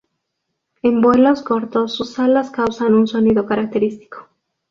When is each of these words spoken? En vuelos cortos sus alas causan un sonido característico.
En 0.81 0.99
vuelos 0.99 1.43
cortos 1.43 1.93
sus 1.93 2.17
alas 2.17 2.49
causan 2.49 2.95
un 2.95 3.07
sonido 3.07 3.45
característico. 3.45 4.29